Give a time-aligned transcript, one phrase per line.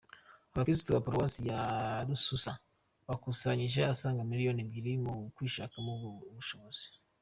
[0.53, 1.61] Abakirisitu ba Paruwasi ya
[2.07, 2.53] Rususa
[3.07, 5.91] bakusanyije asaga miliyoni ebyiri mu kwishakamo
[6.31, 6.85] ubushobozi